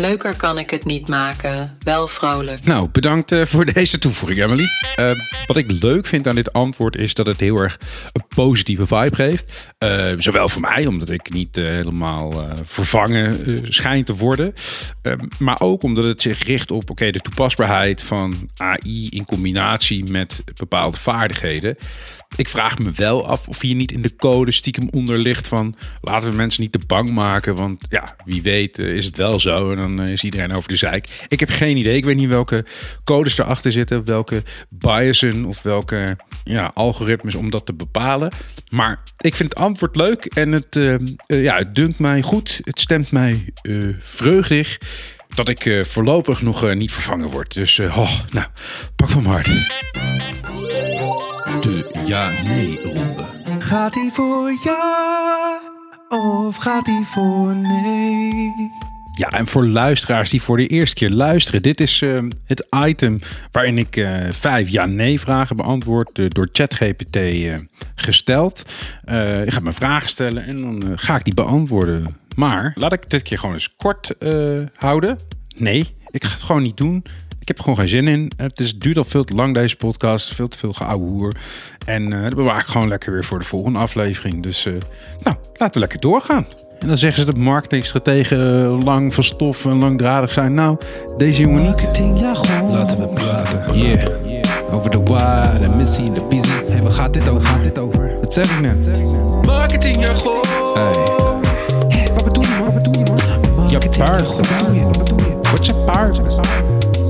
[0.00, 1.76] Leuker kan ik het niet maken.
[1.80, 2.64] Wel vrolijk.
[2.64, 4.66] Nou, bedankt uh, voor deze toevoeging, Emily.
[4.98, 5.10] Uh,
[5.46, 7.78] wat ik leuk vind aan dit antwoord is dat het heel erg
[8.12, 9.68] een positieve vibe geeft.
[9.78, 14.52] Uh, zowel voor mij, omdat ik niet helemaal vervangen schijn te worden.
[15.38, 20.42] maar ook omdat het zich richt op okay, de toepasbaarheid van AI in combinatie met
[20.56, 21.76] bepaalde vaardigheden.
[22.36, 25.74] Ik vraag me wel af of hier niet in de code stiekem onder ligt van
[26.00, 27.54] laten we mensen niet te bang maken.
[27.54, 31.08] Want ja, wie weet is het wel zo en dan is iedereen over de zeik.
[31.28, 31.96] Ik heb geen idee.
[31.96, 32.64] Ik weet niet welke
[33.04, 38.32] codes erachter zitten, welke biasen of welke ja, algoritmes om dat te bepalen.
[38.68, 42.60] Maar ik vind het antwoord leuk en het, uh, ja, het dunkt mij goed.
[42.62, 43.52] Het stemt mij
[43.98, 44.78] vreugdig
[45.34, 47.54] dat ik voorlopig nog niet vervangen word.
[47.54, 48.46] Dus oh, nou,
[48.96, 49.50] pak van hart
[51.60, 53.24] de ja-nee-ronde.
[53.58, 55.60] Gaat hij voor ja
[56.08, 58.52] of gaat hij voor nee?
[59.12, 63.18] Ja, en voor luisteraars die voor de eerste keer luisteren, dit is eh, het item
[63.52, 67.54] waarin ik eh, vijf ja-nee vragen beantwoord eh, door ChatGPT eh,
[67.94, 68.74] gesteld.
[69.04, 72.16] Eh, ik ga mijn vragen stellen en dan ga ik die beantwoorden.
[72.36, 75.16] Maar laat ik dit keer gewoon eens kort eh, houden.
[75.56, 77.04] Nee, ik ga het gewoon niet doen.
[77.40, 78.32] Ik heb er gewoon geen zin in.
[78.36, 80.34] Het, is, duurt al veel te lang deze podcast.
[80.34, 81.36] Veel te veel geouwe hoer.
[81.86, 84.42] En eh dat bewaar ik gewoon lekker weer voor de volgende aflevering.
[84.42, 84.72] Dus eh,
[85.18, 86.46] nou, laten we lekker doorgaan.
[86.78, 88.38] En dan zeggen ze dat marketingstrategen
[88.84, 90.54] lang van stof en langdradig zijn.
[90.54, 90.78] Nou,
[91.16, 92.00] deze jongen niet.
[92.70, 93.78] Laten we praten.
[93.78, 94.20] Yeah.
[94.70, 96.50] Over de why, de missie, de busy.
[96.68, 97.48] Hey, waar gaat dit over?
[97.48, 98.18] Gaat dit over?
[98.20, 99.00] Wat zeg ik net?
[99.46, 100.44] Marketingjargon.
[100.74, 102.08] Hey.
[102.14, 102.72] Wat bedoel je, man?
[102.72, 103.12] Wat bedoel je,
[103.56, 103.68] man?
[103.68, 104.36] Je paard.
[104.36, 104.82] Wat bedoel je?
[104.82, 105.38] Wat bedoel je?
[105.50, 106.20] Wat is je paard?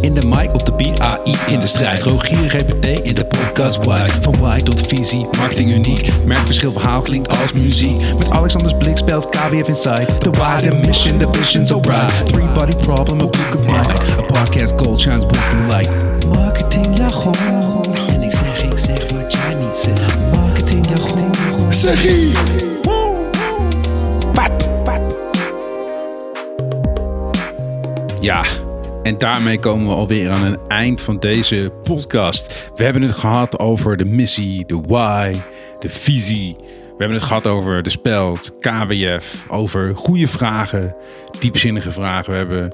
[0.00, 2.02] In de mic, op de beat, AI in de strijd.
[2.02, 4.08] Rogier GPT in de podcast Why.
[4.20, 6.10] Van why tot visie, marketing uniek.
[6.24, 8.14] Merkverschil, verhaal klinkt als muziek.
[8.18, 10.06] Met Alexanders blik speelt KWF Inside.
[10.18, 12.26] The why, the mission, the vision so bright.
[12.26, 14.00] Three body problem, a book of mind.
[14.18, 16.26] A podcast gold shines wisdom light.
[16.28, 17.34] Marketing jargon.
[18.08, 20.14] En ik zeg, ik zeg wat jij niet zegt.
[20.30, 21.32] Marketing jargon.
[21.70, 22.32] Zeg ie.
[28.20, 28.42] Ja,
[29.10, 32.70] en daarmee komen we alweer aan het eind van deze podcast.
[32.74, 35.34] We hebben het gehad over de missie, de why,
[35.78, 36.56] de visie.
[36.58, 40.96] We hebben het gehad over de speld, KWF, over goede vragen,
[41.38, 42.32] diepzinnige vragen.
[42.32, 42.72] We hebben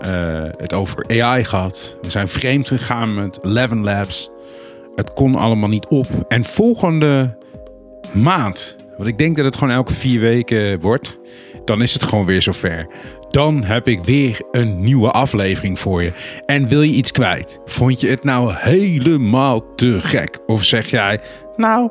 [0.00, 1.96] eh, het over AI gehad.
[2.02, 4.30] We zijn vreemd gegaan met Eleven Labs.
[4.94, 6.06] Het kon allemaal niet op.
[6.28, 7.36] En volgende
[8.12, 11.18] maand, want ik denk dat het gewoon elke vier weken wordt,
[11.64, 12.86] dan is het gewoon weer zover.
[13.30, 16.12] Dan heb ik weer een nieuwe aflevering voor je.
[16.46, 17.60] En wil je iets kwijt?
[17.64, 20.38] Vond je het nou helemaal te gek?
[20.46, 21.20] Of zeg jij,
[21.56, 21.90] nou,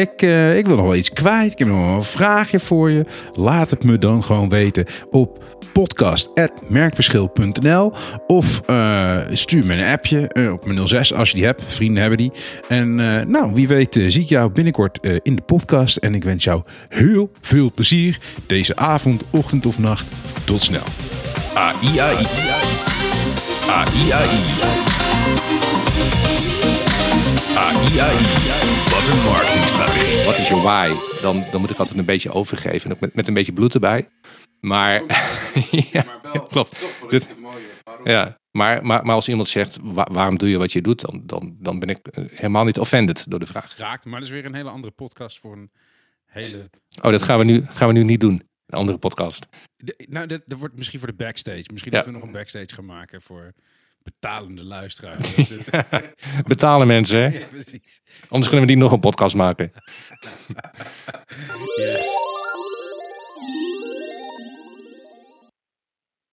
[0.00, 1.52] ik, eh, ik wil nog wel iets kwijt.
[1.52, 3.04] Ik heb nog wel een vraagje voor je.
[3.34, 7.92] Laat het me dan gewoon weten op podcast.merkverschil.nl
[8.26, 11.64] of eh, stuur me een appje eh, op mijn 06 als je die hebt.
[11.66, 12.32] Vrienden hebben die.
[12.68, 12.94] En
[13.30, 15.96] nou, wie weet zie ik jou binnenkort in de podcast.
[15.96, 20.06] En ik wens jou heel veel plezier deze avond, ochtend of nacht.
[20.44, 20.84] Tot snel.
[28.98, 30.24] Wat een marketingstrategie.
[30.24, 30.92] Wat is je why?
[31.22, 32.90] Dan, dan moet ik altijd een beetje overgeven.
[32.90, 34.08] En ook met, met een beetje bloed erbij.
[34.60, 35.02] Maar,
[35.92, 36.02] ja,
[36.48, 36.84] klopt.
[37.08, 37.28] Dit-
[38.04, 41.00] ja, maar, maar, maar als iemand zegt, "Wa- waarom doe je wat je doet?
[41.00, 43.76] Dan, dan, dan ben ik eh, helemaal niet offended door de vraag.
[43.76, 45.70] Raakt, maar dat is weer een hele andere podcast voor een
[46.26, 46.70] hele...
[47.02, 48.42] Oh, dat gaan we nu, gaan we nu niet doen.
[48.66, 49.46] Een andere podcast.
[49.76, 51.64] De- nou, dat, dat wordt misschien voor de backstage.
[51.70, 51.98] Misschien Ja.
[51.98, 53.52] dat we nog een backstage gaan maken voor
[54.10, 55.34] betalende luisteraars.
[56.46, 57.28] Betalen mensen, hè?
[57.38, 58.00] ja, precies.
[58.28, 59.72] Anders kunnen we die nog een podcast maken.
[61.76, 62.06] Yes.